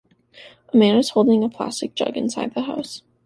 A 0.73 0.77
man 0.77 0.95
is 0.97 1.11
holding 1.11 1.43
a 1.43 1.49
plastic 1.49 1.93
jug 1.93 2.17
inside 2.17 2.55
the 2.55 2.63
house. 2.63 3.03